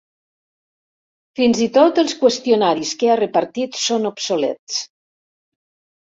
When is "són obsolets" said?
3.83-4.81